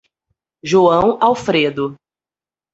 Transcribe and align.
João 0.65 1.19
Alfredo 1.21 1.95